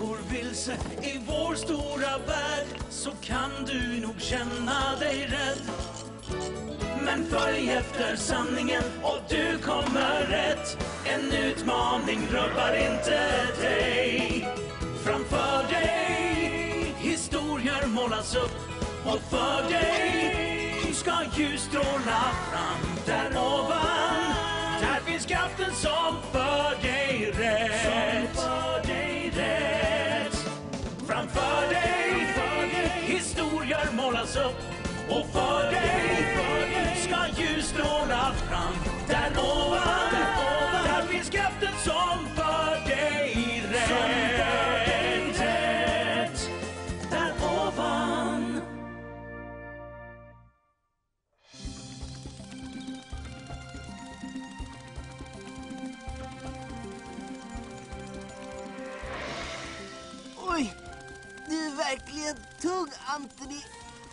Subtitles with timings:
[0.00, 5.62] går vilse i vår stora värld så kan du nog känna dig rädd.
[7.04, 10.78] Men följ efter sanningen och du kommer rätt.
[11.04, 14.48] En utmaning rubbar inte dig.
[15.04, 18.58] Framför dig historier målas upp
[19.04, 20.50] och för dig
[20.92, 22.20] ska ljus stråla
[22.50, 24.34] fram där ovan.
[24.80, 26.49] Där finns kraften som för
[34.30, 34.56] historier upp
[35.08, 38.74] och för dig ska ljus stråla fram
[39.08, 39.69] där ovan.
[39.69, 39.69] Där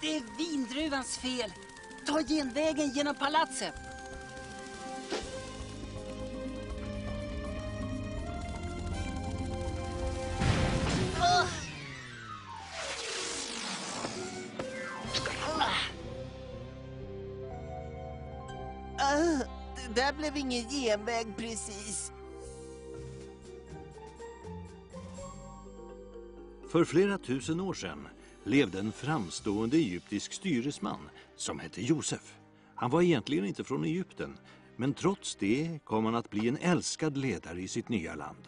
[0.02, 1.54] Det är vindruvans fel.
[2.06, 3.74] Ta genvägen genom palatset.
[19.00, 19.44] Ah,
[19.76, 22.12] det där blev ingen genväg precis.
[26.72, 28.08] För flera tusen år sedan
[28.48, 32.36] levde en framstående egyptisk styresman som hette Josef.
[32.76, 34.38] Han var egentligen inte från Egypten,
[34.76, 38.48] men trots det kom han att bli en älskad ledare i sitt nya land.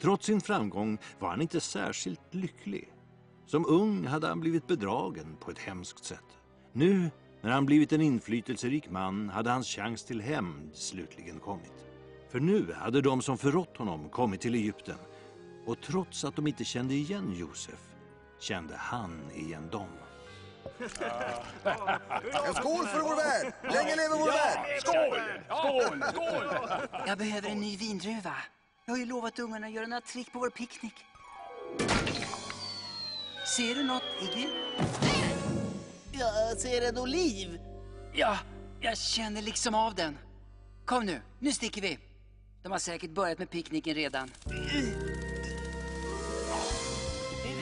[0.00, 2.92] Trots sin framgång var han inte särskilt lycklig.
[3.46, 6.38] Som ung hade han blivit bedragen på ett hemskt sätt.
[6.72, 11.86] Nu, när han blivit en inflytelserik man, hade hans chans till hämnd slutligen kommit.
[12.30, 14.98] För nu hade de som förrått honom kommit till Egypten
[15.66, 17.91] och trots att de inte kände igen Josef
[18.42, 19.88] kände han igen dem.
[22.46, 23.54] En skål för vår värld!
[23.62, 24.80] Länge leve vår värld!
[24.80, 25.20] Skål!
[25.48, 26.02] Skål!
[26.12, 26.88] Skål!
[27.06, 28.36] Jag behöver en ny vindruva.
[28.84, 30.94] Jag har ju lovat ungarna att göra några trick på vår picknick.
[33.56, 34.48] Ser du något, Iggy?
[36.12, 37.60] Jag ser en oliv.
[38.14, 38.38] Ja,
[38.80, 40.18] jag känner liksom av den.
[40.84, 41.98] Kom nu, nu sticker vi.
[42.62, 44.30] De har säkert börjat med picknicken redan.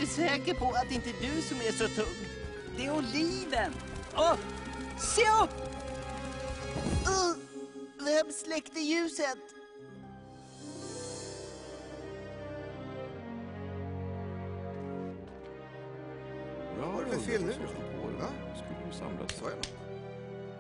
[0.01, 2.15] Är du säker på att det inte är du som är så tung?
[2.77, 3.73] Det är oliven!
[4.17, 4.35] Åh,
[4.99, 5.51] se upp!
[7.07, 7.37] Uh,
[8.05, 9.39] vem släckte ljuset?
[16.81, 17.53] Vad är det för fel nu?
[18.21, 18.27] Va?
[18.57, 19.33] Skulle ju samlas.
[19.39, 19.75] Sa jag något?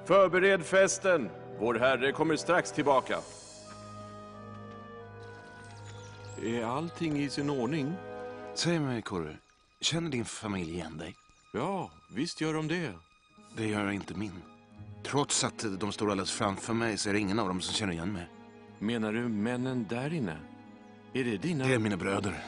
[0.04, 1.30] Förbered festen!
[1.58, 3.18] Vår Herre kommer strax tillbaka.
[6.42, 7.96] Är allting i sin ordning?
[8.54, 9.36] Säg mig, Korre,
[9.80, 11.14] känner din familj igen dig?
[11.52, 12.92] Ja, visst gör de det.
[13.56, 14.42] Det gör inte min.
[15.04, 17.92] Trots att de står alldeles framför mig så är det ingen av dem som känner
[17.92, 18.28] igen mig.
[18.78, 20.36] Menar du männen där inne?
[21.12, 21.66] Är det dina?
[21.66, 22.44] Det är mina bröder.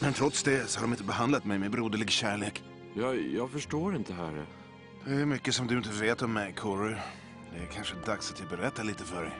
[0.00, 2.62] Men trots det så har de inte behandlat mig med broderlig kärlek.
[2.94, 4.46] Jag, jag förstår inte, Herre.
[5.04, 7.02] Det är mycket som du inte vet om mig, Korre.
[7.52, 9.32] Det är kanske dags att jag berättar lite för dig.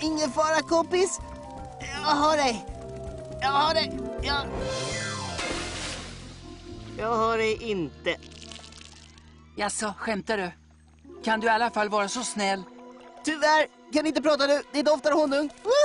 [0.00, 1.20] Ingen fara, kompis.
[1.80, 2.66] Jag har dig.
[3.40, 3.98] Jag har dig.
[4.22, 4.46] Jag...
[6.98, 8.16] Jag har dig inte.
[9.56, 10.50] Jaså, skämtar du?
[11.24, 12.62] Kan du i alla fall vara så snäll?
[13.24, 14.62] Tyvärr, kan inte prata nu.
[14.72, 15.50] Det doftar honung.
[15.62, 15.77] Woho!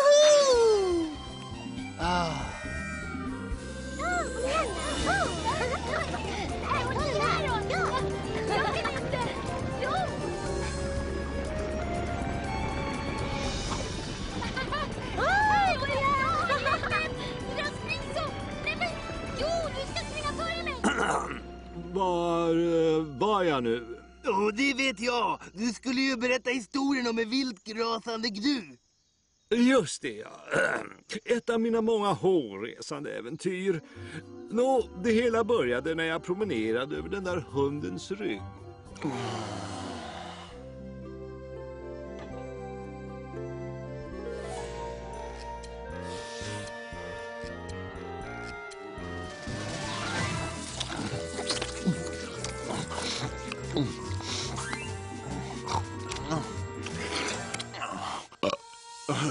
[23.24, 23.98] Jag nu?
[24.26, 25.40] Oh, det vet jag.
[25.54, 28.78] Du skulle ju berätta historien om en viltgrasande gnu.
[29.50, 30.32] Just det, ja.
[31.26, 33.82] Ett av mina många hårresande äventyr.
[34.52, 38.42] Nå, det hela började när jag promenerade över den där hundens rygg.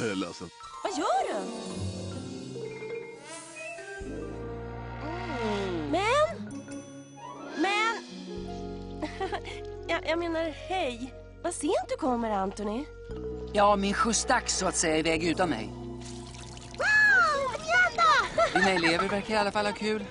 [0.03, 0.51] Jag är ledsen.
[0.85, 1.41] Vad gör du?
[5.91, 6.53] Men...
[7.57, 8.05] Men...
[9.89, 11.15] jag, jag menar hej.
[11.43, 12.85] Vad sent du kommer, Anthony.
[13.53, 15.71] Ja, min skjuts dags så att säga iväg utan mig.
[18.55, 20.05] Dina elever verkar i alla fall ha kul.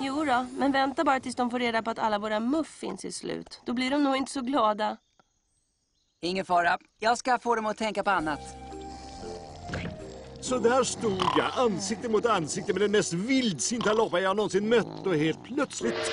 [0.00, 3.10] Jo då, men vänta bara tills de får reda på att alla våra muffins är
[3.10, 3.60] slut.
[3.64, 4.96] Då blir de nog inte så glada.
[6.20, 6.78] Ingen fara.
[6.98, 8.69] Jag ska få dem att tänka på annat.
[10.40, 15.06] Så där stod jag, ansikte mot ansikte med den mest vildsinta loppa jag någonsin mött
[15.06, 16.12] och helt plötsligt...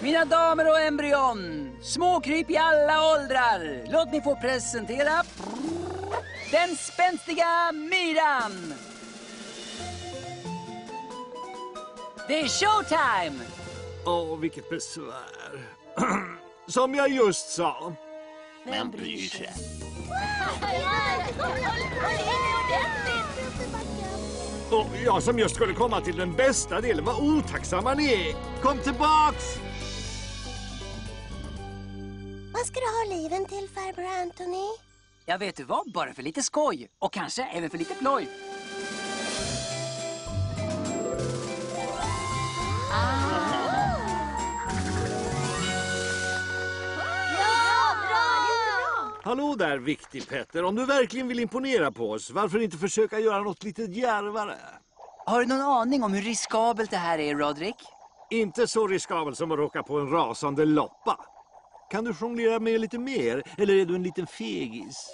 [0.00, 3.92] Mina damer och embryon, småkryp i alla åldrar.
[3.92, 5.22] Låt mig få presentera
[6.50, 8.74] den spänstiga myran.
[12.28, 13.44] Det är showtime!
[14.06, 15.66] Åh, vilket besvär.
[16.66, 17.92] Som jag just sa.
[18.64, 19.50] Vem bryr sig?
[24.70, 28.60] Och jag som just skulle komma till den bästa delen, vad otacksamma ni är.
[28.62, 29.44] Kom tillbaks!
[32.52, 34.66] Vad ska du ha liven till, farbror Anthony?
[35.26, 36.88] Jag vet du vad, bara för lite skoj.
[36.98, 38.28] Och kanske även för lite ploj.
[49.24, 50.64] Hallå där, Viktig Petter.
[50.64, 54.58] Om du verkligen vill imponera på oss, varför inte försöka göra något lite djärvare?
[55.26, 57.76] Har du någon aning om hur riskabelt det här är, Roderick?
[58.30, 61.24] Inte så riskabel som att råka på en rasande loppa.
[61.90, 65.10] Kan du jonglera med lite mer, eller är du en liten fegis?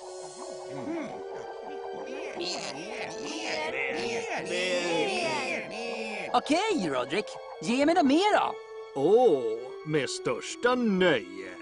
[6.32, 7.26] Okej, Roderick.
[7.62, 8.54] Ge mig något mer då.
[8.94, 9.43] Åh,
[9.87, 11.57] med största nöje.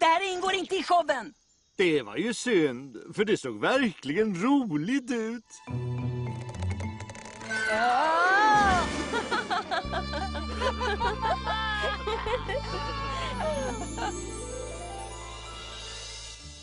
[0.00, 1.34] Det här ingår inte i showen!
[1.76, 5.44] Det var ju synd, för det såg verkligen roligt ut.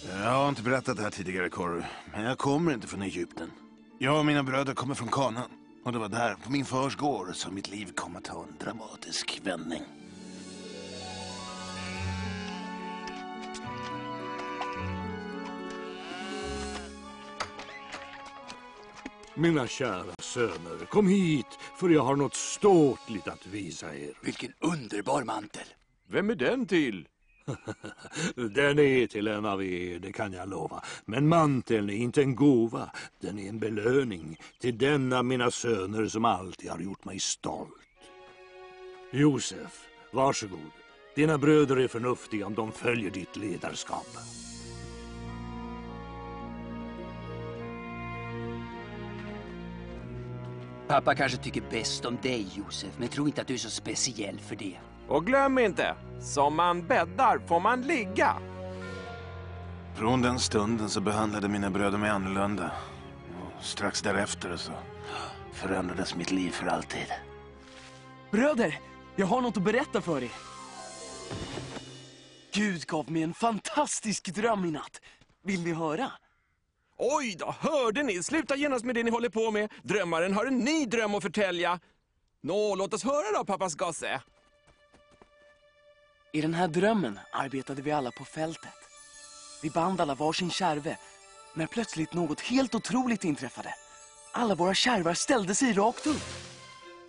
[0.09, 1.83] Jag har inte berättat det här tidigare, Corey.
[2.11, 3.51] Men jag kommer inte från Egypten.
[3.99, 5.51] Jag och mina bröder kommer från Kanaan.
[5.85, 8.57] Och det var där, på min fars gård, som mitt liv kom att ta en
[8.59, 9.96] dramatisk vändning.
[19.39, 24.13] Mina kära söner, kom hit, för jag har något ståtligt att visa er.
[24.21, 25.67] Vilken underbar mantel.
[26.07, 27.07] Vem är den till?
[28.35, 30.83] Den är till en av er, det kan jag lova.
[31.05, 32.89] Men manteln är inte en gåva,
[33.19, 37.73] den är en belöning till den av mina söner som alltid har gjort mig stolt.
[39.11, 40.71] Josef, varsågod.
[41.15, 44.17] Dina bröder är förnuftiga om de följer ditt ledarskap.
[50.87, 54.39] Pappa kanske tycker bäst om dig, Josef, men tro inte att du är så speciell
[54.39, 54.77] för det.
[55.07, 58.37] Och glöm inte, som man bäddar får man ligga.
[59.95, 62.71] Från den stunden så behandlade mina bröder mig annorlunda.
[63.57, 64.71] Och strax därefter så
[65.53, 67.07] förändrades mitt liv för alltid.
[68.31, 68.79] Bröder,
[69.15, 70.31] jag har något att berätta för er.
[72.53, 75.01] Gud gav mig en fantastisk dröm i natt.
[75.43, 76.11] Vill ni höra?
[76.97, 78.23] Oj då, hörde ni?
[78.23, 79.71] Sluta genast med det ni håller på med.
[79.83, 81.79] Drömmaren har en ny dröm att förtälja.
[82.41, 84.21] Nå, låt oss höra då, pappas gosse.
[86.33, 88.73] I den här drömmen arbetade vi alla på fältet.
[89.63, 90.97] Vi band alla varsin kärve,
[91.53, 93.73] när plötsligt något helt otroligt inträffade.
[94.31, 96.23] Alla våra kärvar ställde sig rakt upp.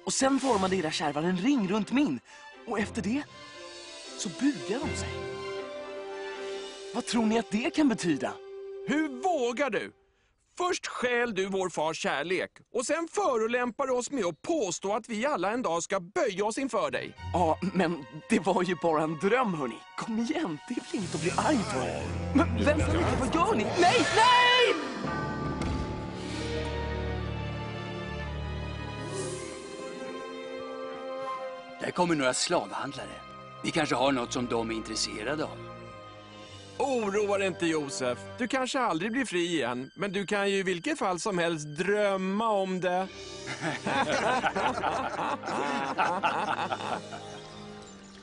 [0.04, 2.20] Och sen formade era kärvar en ring runt min.
[2.66, 3.22] Och efter det
[4.18, 5.08] så bugade de sig.
[6.94, 8.32] Vad tror ni att det kan betyda?
[8.88, 9.92] Hur vågar du?
[10.58, 15.08] Först stjäl du vår fars kärlek och sen förolämpar du oss med att påstå att
[15.08, 17.14] vi alla en dag ska böja oss inför dig.
[17.32, 19.76] Ja, men det var ju bara en dröm, hörni.
[19.96, 22.02] Kom igen, det är väl inget att bli arg för.
[22.36, 23.64] Men vänta lite, vad gör ni?
[23.64, 24.74] Nej, nej!
[31.80, 33.20] Där kommer några slavhandlare.
[33.64, 35.77] Vi kanske har något som de är intresserade av.
[36.78, 38.18] Oroa dig inte Josef.
[38.38, 41.66] Du kanske aldrig blir fri igen, men du kan ju i vilket fall som helst
[41.66, 43.08] drömma om det.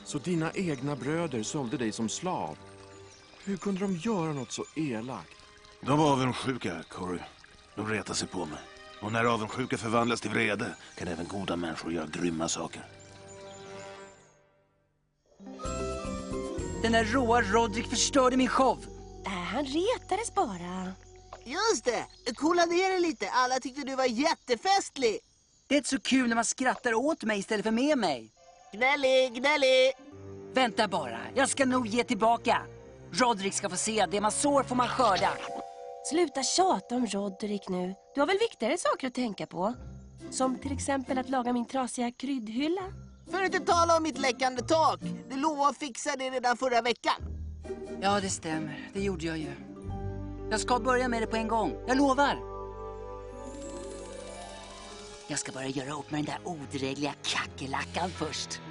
[0.06, 2.58] Så dina egna bröder sålde dig som slav.
[3.44, 5.32] Hur kunde de göra något så elakt?
[5.82, 7.20] De var avundsjuka, Corey.
[7.76, 8.60] De retade sig på mig.
[9.02, 12.86] Och när avundsjuka förvandlas till vrede kan även goda människor göra grymma saker.
[16.86, 18.86] Den där råa Rodrik förstörde min show.
[19.26, 20.94] Äh, han retades bara.
[21.46, 22.34] Just det!
[22.36, 23.30] Coola ner dig lite.
[23.30, 25.20] Alla tyckte du var jättefestlig.
[25.68, 28.32] Det är inte så kul när man skrattar åt mig istället för med mig.
[28.74, 29.94] Gnällig, gnällig.
[30.54, 32.62] Vänta bara, jag ska nog ge tillbaka.
[33.12, 35.30] Rodrik ska få se, det man sår får man skörda.
[36.10, 37.96] Sluta tjata om Roderick nu.
[38.16, 39.74] Du har väl viktigare saker att tänka på?
[40.32, 43.05] Som till exempel att laga min trasiga kryddhylla.
[43.32, 45.00] För att inte tala om mitt läckande tak.
[45.30, 47.14] Du lovade att fixa det redan förra veckan.
[48.02, 48.90] Ja, det stämmer.
[48.94, 49.52] Det gjorde jag ju.
[50.52, 51.78] Jag ska börja med det på en gång.
[51.88, 52.40] Jag lovar.
[55.28, 58.62] Jag ska bara göra upp med den där odrägliga kackerlackan först.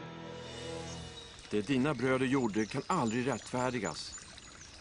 [1.51, 4.15] Det dina bröder gjorde kan aldrig rättfärdigas.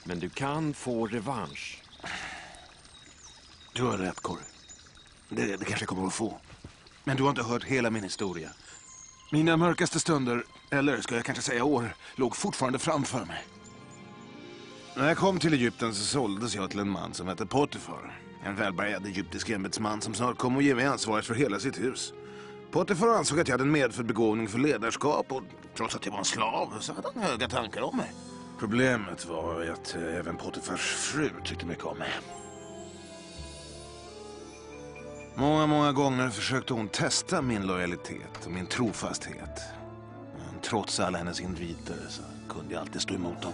[0.04, 1.84] Men du kan få revansch.
[3.74, 4.44] Du har rätt, Corey.
[5.30, 6.40] Det, det kanske jag kommer att få.
[7.04, 8.50] Men du har inte hört hela min historia.
[9.32, 13.44] Mina mörkaste stunder, eller ska jag kanske säga år, låg fortfarande framför mig.
[14.96, 18.20] När jag kom till Egypten så såldes jag till en man som hette Potifar.
[18.46, 22.14] En välbärgad egyptisk ämbetsman som snart kom att ge mig ansvaret för hela sitt hus.
[22.72, 25.44] Potifar ansåg att jag hade en medfödd begåvning för ledarskap och
[25.78, 28.12] trots att jag var en slav så hade han höga tankar om mig.
[28.60, 32.12] Problemet var att eh, även Potifars fru tyckte mycket om mig.
[35.36, 39.62] Många, många gånger försökte hon testa min lojalitet och min trofasthet.
[40.38, 43.54] Men trots alla hennes inviter så kunde jag alltid stå emot dem.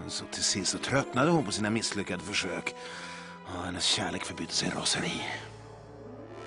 [0.00, 2.74] Men så till sist så tröttnade hon på sina misslyckade försök.
[3.46, 5.22] Och hennes kärlek förbytte sig i raseri.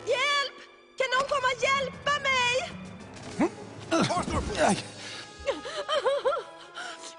[0.05, 0.59] Hjälp!
[0.97, 2.71] Kan någon komma och hjälpa mig?
[4.57, 4.85] Nej,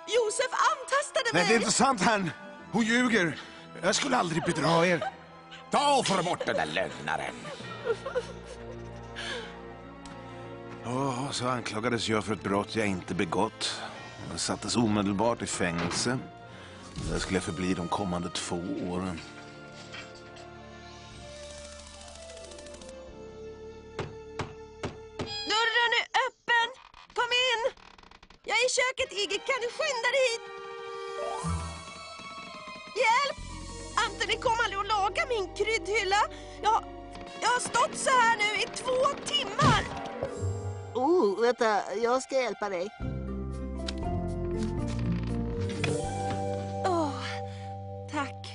[0.06, 1.48] Josef antastade nej, mig!
[1.48, 2.30] det är inte sant, herrn.
[2.72, 3.38] Hon ljuger.
[3.82, 5.13] Jag skulle aldrig bedra er.
[5.74, 7.34] Ta och för bort den där lögnaren.
[10.84, 13.80] Ja, så anklagades jag för ett brott jag inte begått.
[14.30, 16.18] Jag sattes omedelbart i fängelse.
[17.10, 19.20] Där skulle jag förbli de kommande två åren.
[41.44, 41.94] Vänta.
[42.02, 42.90] Jag ska hjälpa dig.
[46.86, 47.22] Åh,
[48.12, 48.46] tack.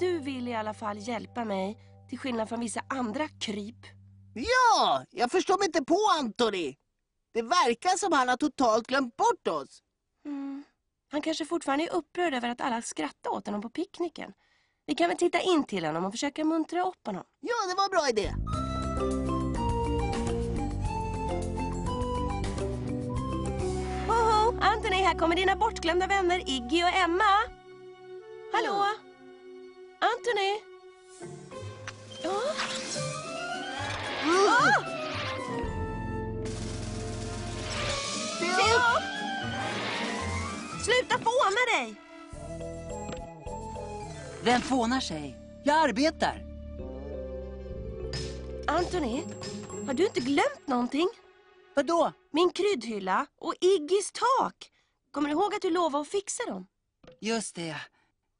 [0.00, 1.78] Du vill i alla fall hjälpa mig,
[2.08, 3.86] till skillnad från vissa andra kryp.
[4.34, 5.04] Ja!
[5.10, 6.74] Jag förstår mig inte på Anthony.
[7.34, 9.82] Det verkar som han har totalt glömt bort oss.
[10.24, 10.64] Mm.
[11.10, 14.32] Han kanske fortfarande är upprörd över att alla skrattade åt honom på picknicken.
[14.86, 17.24] Vi kan väl titta in till honom och försöka muntra upp honom.
[17.40, 18.63] Ja, det var en bra idé.
[24.64, 27.34] Anthony, här kommer dina bortglömda vänner Iggy och Emma.
[28.52, 28.84] Hallå?
[29.98, 30.60] Anthony?
[32.22, 32.40] Ja?
[34.24, 34.84] Ah!
[38.38, 39.02] Se upp!
[40.84, 41.94] Sluta fåna dig!
[44.42, 45.36] Vem fånar sig?
[45.62, 46.42] Jag arbetar.
[48.66, 49.22] Anthony,
[49.86, 51.08] har du inte glömt någonting?
[51.74, 52.12] Vadå?
[52.30, 54.70] Min kryddhylla och Iggys tak.
[55.10, 56.66] Kommer du ihåg att du lovade att fixa dem?
[57.20, 57.76] Just det.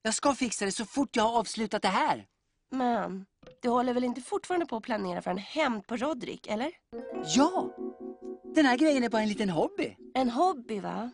[0.03, 2.27] Jag ska fixa det så fort jag har avslutat det här.
[2.71, 3.27] Men
[3.63, 6.73] du håller väl inte fortfarande på att planera för en hämnd på Rodrik, eller?
[7.37, 7.77] Ja!
[8.55, 9.97] Den här grejen är bara en liten hobby.
[10.15, 11.11] En hobby, va?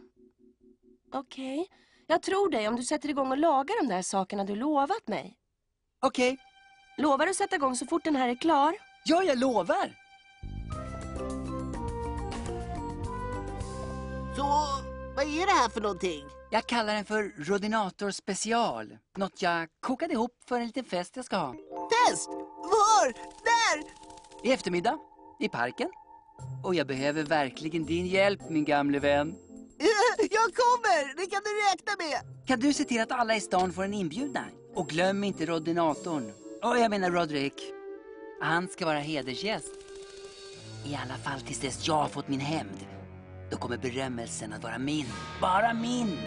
[1.12, 1.68] Okej.
[2.06, 5.36] Jag tror dig om du sätter igång och lagar de där sakerna du lovat mig.
[6.00, 6.38] Okej.
[6.98, 8.76] Lovar du att sätta igång så fort den här är klar?
[9.04, 9.96] Ja, jag lovar.
[14.40, 14.46] Så,
[15.16, 16.24] vad är det här för någonting?
[16.50, 18.96] Jag kallar den för Rodinator special.
[19.16, 21.54] Något jag kokade ihop för en liten fest jag ska ha.
[22.08, 22.28] Test!
[22.56, 23.06] Var?
[23.44, 23.84] Där?
[24.44, 24.98] I eftermiddag,
[25.40, 25.88] i parken.
[26.64, 29.28] Och jag behöver verkligen din hjälp, min gamle vän.
[30.18, 31.16] Jag kommer!
[31.16, 32.46] Det kan du räkna med.
[32.46, 34.50] Kan du se till att alla i stan får en inbjudan?
[34.74, 36.32] Och glöm inte Rodinatorn.
[36.62, 37.62] Och jag menar Roderick.
[38.40, 39.74] Han ska vara hedersgäst.
[40.86, 42.99] I alla fall tills dess jag har fått min hämnd.
[43.50, 45.06] Då kommer berömmelsen att vara min.
[45.40, 46.18] Bara min!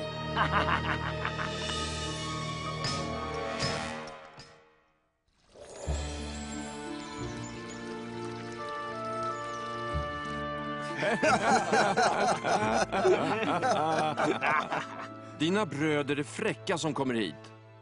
[15.39, 17.35] Dina bröder är fräcka som kommer hit.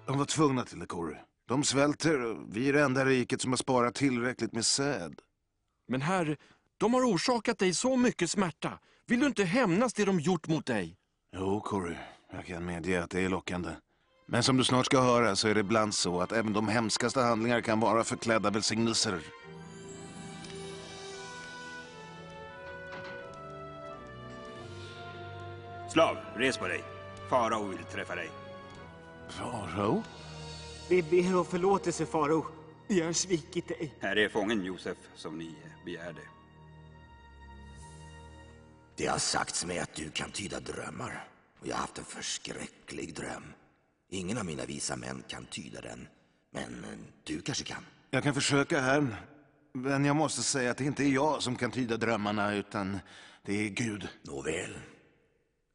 [0.08, 1.18] De var tvungna till det, Corey.
[1.48, 5.20] De svälter och vi är det enda riket som har sparat tillräckligt med säd.
[5.88, 6.38] Men herr,
[6.78, 8.80] de har orsakat dig så mycket smärta.
[9.08, 10.98] Vill du inte hämnas det de gjort mot dig?
[11.36, 11.96] Jo, Corey.
[12.34, 13.70] Jag kan medge att det är lockande.
[14.28, 17.20] Men som du snart ska höra så är det ibland så att även de hemskaste
[17.20, 19.20] handlingar kan vara förklädda välsignelser.
[25.92, 26.84] Slav, res på dig.
[27.30, 28.30] Farao vill träffa dig.
[29.30, 30.04] Farao?
[30.90, 32.46] Vi ber om förlåtelse, Farao.
[32.88, 33.94] Vi har svikit dig.
[34.00, 35.56] Här är fången Josef som ni
[35.86, 36.22] begärde.
[39.02, 41.28] Det har sagts mig att du kan tyda drömmar.
[41.60, 43.44] Och jag har haft en förskräcklig dröm.
[44.10, 46.08] Ingen av mina visa män kan tyda den.
[46.52, 47.86] Men eh, du kanske kan.
[48.10, 49.16] Jag kan försöka här.
[49.74, 53.00] Men jag måste säga att det inte är jag som kan tyda drömmarna, utan
[53.46, 54.08] det är Gud.
[54.24, 54.78] Nåväl.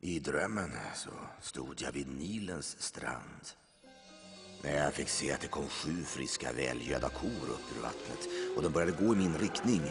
[0.01, 3.49] I drömmen så stod jag vid Nilens strand.
[4.63, 8.63] När jag fick se att det kom sju friska välgödda kor upp ur vattnet och
[8.63, 9.83] de började gå i min riktning.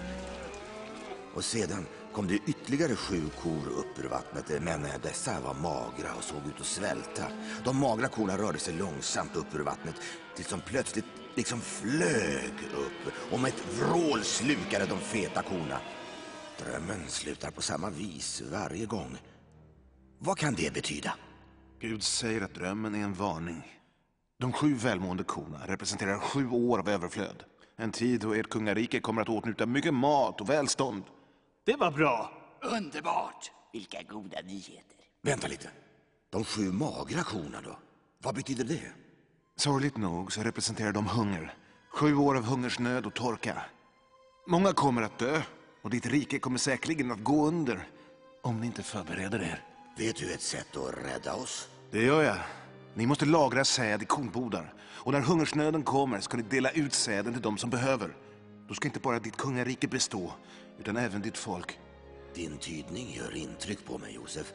[1.33, 6.15] Och sedan kom det ytterligare sju kor upp ur vattnet, men eh, dessa var magra
[6.17, 7.23] och såg ut att svälta.
[7.63, 9.95] De magra korna rörde sig långsamt upp ur vattnet
[10.35, 11.05] tills de plötsligt
[11.35, 15.79] liksom flög upp och med ett vrål slukade de feta korna.
[16.59, 19.17] Drömmen slutar på samma vis varje gång.
[20.19, 21.13] Vad kan det betyda?
[21.79, 23.63] Gud säger att drömmen är en varning.
[24.39, 27.43] De sju välmående korna representerar sju år av överflöd.
[27.77, 31.03] En tid då ert kungarike kommer att åtnjuta mycket mat och välstånd.
[31.65, 32.31] Det var bra.
[32.61, 33.51] Underbart!
[33.73, 34.97] Vilka goda nyheter.
[35.21, 35.69] Vänta lite.
[36.29, 37.77] De sju magra korna då?
[38.23, 38.91] Vad betyder det?
[39.55, 41.53] Sorgligt nog så representerar de hunger.
[41.89, 43.61] Sju år av hungersnöd och torka.
[44.47, 45.41] Många kommer att dö
[45.81, 47.87] och ditt rike kommer säkerligen att gå under
[48.41, 49.63] om ni inte förbereder er.
[49.97, 51.69] Vet du ett sätt att rädda oss?
[51.91, 52.37] Det gör jag.
[52.93, 54.73] Ni måste lagra säd i kornbodar.
[54.81, 58.15] Och när hungersnöden kommer ska ni dela ut säden till de som behöver.
[58.67, 60.33] Då ska inte bara ditt kungarike bestå,
[60.79, 61.79] utan även ditt folk.
[62.35, 64.53] Din tydning gör intryck på mig, Josef.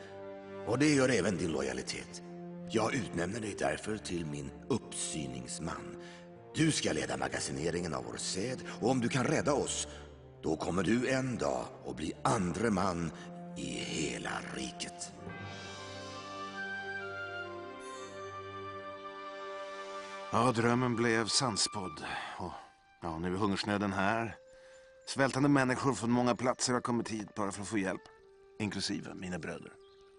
[0.67, 2.23] Och det gör även din lojalitet.
[2.71, 5.97] Jag utnämner dig därför till min uppsyningsman.
[6.55, 9.89] Du ska leda magasineringen av vår säd och om du kan rädda oss,
[10.43, 13.13] då kommer du en dag att bli andre man
[13.57, 15.13] i hela riket.
[20.33, 22.05] Ja, drömmen blev sannspådd.
[22.39, 22.53] Och
[23.03, 24.37] ja, nu är hungersnöden här.
[25.15, 28.03] Svältande människor från många platser har kommit hit bara för att få hjälp.
[28.59, 29.73] Inklusive mina bröder.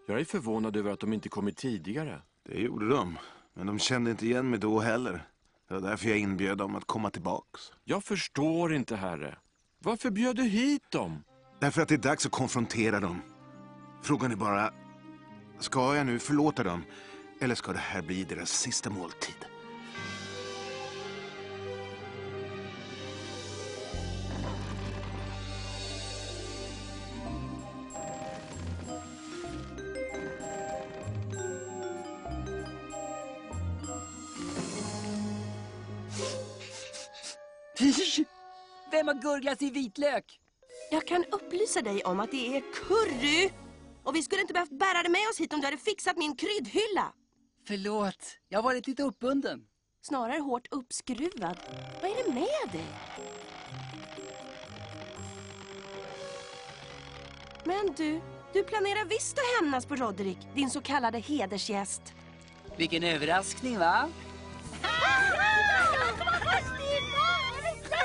[0.08, 2.22] Jag är förvånad över att de inte kommit tidigare.
[2.50, 3.18] Det gjorde de.
[3.54, 5.28] Men de kände inte igen mig då heller.
[5.68, 7.62] Det var därför jag inbjöd dem att komma tillbaks.
[7.84, 9.38] Jag förstår inte, herre.
[9.80, 11.24] Varför bjöd du hit dem?
[11.60, 13.22] Därför att det är dags att konfrontera dem.
[14.04, 14.74] Frågan är bara,
[15.60, 16.84] ska jag nu förlåta dem?
[17.42, 19.51] Eller ska det här bli deras sista måltid?
[38.92, 40.40] Vem har gurglat i vitlök?
[40.92, 43.50] Jag kan upplysa dig om att det är curry.
[44.04, 46.36] Och vi skulle inte behövt bära det med oss hit om du hade fixat min
[46.36, 47.14] kryddhylla.
[47.68, 49.64] Förlåt, jag har varit lite uppbunden.
[50.02, 51.58] Snarare hårt uppskruvad.
[52.02, 52.86] Vad är det med dig?
[57.64, 58.22] Men du,
[58.54, 62.14] du planerar visst att hämnas på Roderick, din så kallade hedersgäst.
[62.78, 64.10] Vilken överraskning, va?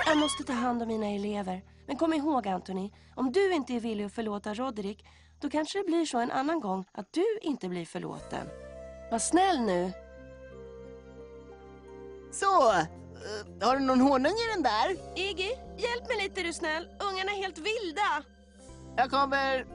[0.08, 1.62] Jag måste ta hand om mina elever.
[1.86, 5.04] Men kom ihåg, Anthony, om du inte är villig att förlåta Roderick,
[5.40, 8.46] då kanske det blir så en annan gång att du inte blir förlåten.
[9.10, 9.92] Var snäll nu.
[12.32, 12.86] Så, eh,
[13.66, 15.18] har du någon honung i den där?
[15.18, 16.88] Iggy, hjälp mig lite är du snäll.
[17.00, 18.22] Ungarna är helt vilda.
[18.96, 19.66] Jag kommer.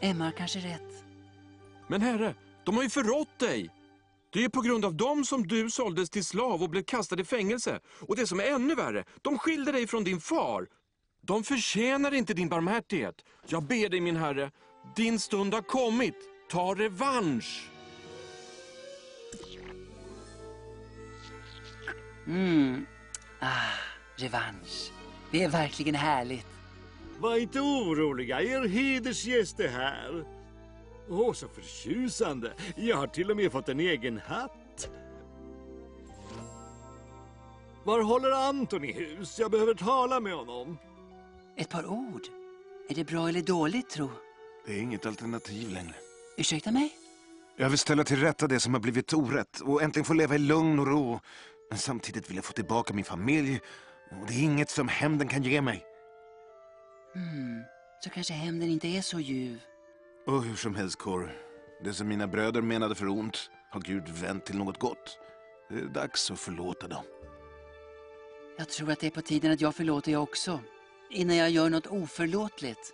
[0.00, 1.04] Emma har kanske rätt.
[1.86, 3.70] Men herre, de har ju förrått dig.
[4.32, 7.24] Det är på grund av dem som du såldes till slav och blev kastad i
[7.24, 7.80] fängelse.
[8.00, 10.66] Och det som är ännu värre, de skilde dig från din far.
[11.22, 13.14] De förtjänar inte din barmhärtighet.
[13.46, 14.50] Jag ber dig min herre,
[14.96, 16.14] din stund har kommit.
[16.50, 17.70] Ta revansch.
[22.26, 22.86] Mm.
[23.40, 23.72] Ah,
[24.16, 24.92] revansch.
[25.30, 26.46] Det är verkligen härligt.
[27.18, 30.39] Var inte oroliga, er hedersgäst är här.
[31.10, 32.52] Åh, så förtjusande.
[32.76, 34.90] Jag har till och med fått en egen hatt.
[37.84, 39.38] Var håller Antoni hus?
[39.38, 40.78] Jag behöver tala med honom.
[41.56, 42.22] Ett par ord.
[42.88, 44.10] Är det bra eller dåligt, tro?
[44.66, 45.94] Det är inget alternativ längre.
[46.36, 46.92] Ursäkta mig?
[47.56, 50.38] Jag vill ställa till rätta det som har blivit orätt och äntligen få leva i
[50.38, 51.20] lugn och ro.
[51.70, 53.60] Men samtidigt vill jag få tillbaka min familj
[54.10, 55.84] och det är inget som hämnden kan ge mig.
[57.14, 57.62] Hmm,
[58.04, 59.60] så kanske hämnden inte är så ljuv.
[60.26, 61.32] Och hur som helst, Kor.
[61.84, 65.18] Det som mina bröder menade för ont har Gud vänt till något gott.
[65.68, 67.04] Det är dags att förlåta dem.
[68.58, 70.60] Jag tror att det är på tiden att jag förlåter jag också.
[71.10, 72.92] Innan jag gör något oförlåtligt.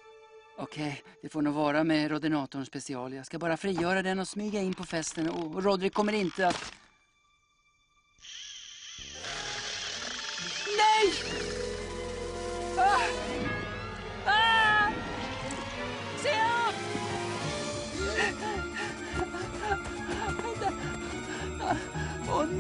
[0.59, 3.15] Okej, det får nog vara med Rodinatorn special.
[3.15, 6.73] Jag ska bara frigöra den och smyga in på festen och Rodrik kommer inte att...
[10.67, 11.46] Nej!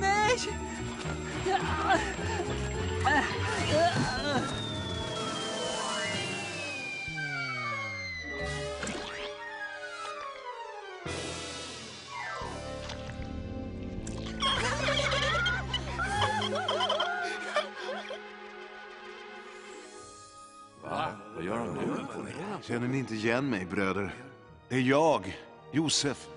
[0.00, 0.38] Nej!
[20.82, 21.08] Va?
[21.34, 22.06] Vad gör han nu?
[22.62, 24.14] Känner ni inte igen mig, bröder?
[24.68, 25.36] Det är jag,
[25.72, 26.28] Josef.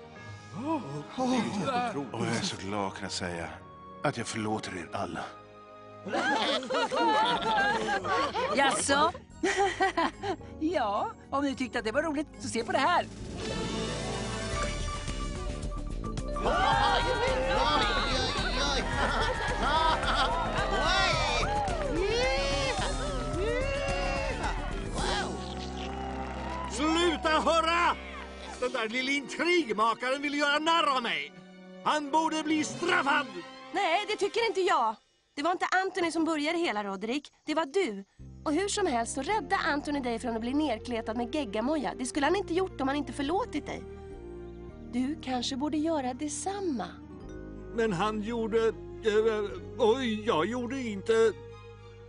[0.56, 3.48] Och jag är så glad att kunna säga
[4.02, 5.20] att jag förlåter er alla.
[8.56, 9.12] Jaså?
[10.60, 13.06] ja, om ni tyckte att det var roligt så se på det här.
[26.70, 28.09] Sluta hurra!
[28.60, 31.32] Den där lille intrigmakaren vill göra narr av mig.
[31.84, 33.26] Han borde bli straffad!
[33.72, 34.96] Nej, det tycker inte jag.
[35.36, 37.32] Det var inte Anthony som började hela, Roderick.
[37.46, 38.04] Det var du.
[38.44, 41.94] Och hur som helst så räddade Anthony dig från att bli nerkletad med geggamoja.
[41.98, 43.82] Det skulle han inte gjort om han inte förlåtit dig.
[44.92, 46.86] Du kanske borde göra detsamma.
[47.74, 48.68] Men han gjorde...
[48.68, 51.32] eh, Oj, jag gjorde inte...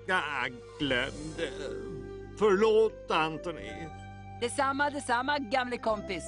[0.08, 0.22] Ja,
[0.80, 1.52] glöm det.
[2.38, 3.88] Förlåt, Anthony.
[4.42, 6.24] Detsamma, detsamma, gamle kompis.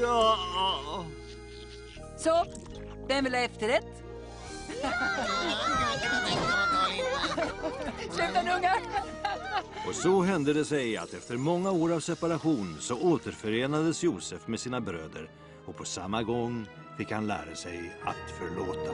[0.00, 0.36] Ja...
[2.16, 2.44] Så,
[3.08, 4.02] vem vill ha efterrätt?
[8.10, 8.80] Sluta nu, ungar!
[9.88, 14.60] Och så hände det sig att efter många år av separation så återförenades Josef med
[14.60, 15.30] sina bröder
[15.66, 16.66] och på samma gång
[16.98, 18.92] fick han lära sig att förlåta.